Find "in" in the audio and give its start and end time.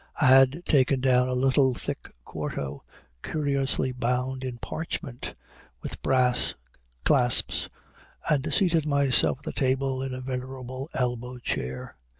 4.43-4.57, 10.01-10.11